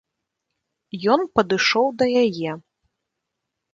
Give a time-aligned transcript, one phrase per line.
[1.15, 2.51] Ён падышоў да яе.